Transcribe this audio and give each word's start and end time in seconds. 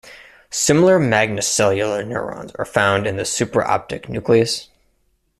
Similar 0.49 0.97
magnocellular 0.97 2.03
neurons 2.07 2.51
are 2.55 2.65
found 2.65 3.05
in 3.05 3.17
the 3.17 3.21
supraoptic 3.21 4.09
nucleus. 4.09 4.67